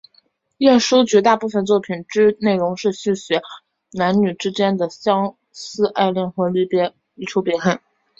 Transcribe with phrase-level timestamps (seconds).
[0.57, 3.43] 晏殊绝大部分作品之内容是抒写
[3.91, 6.65] 男女之间的相思爱恋和离
[7.29, 7.79] 愁别恨。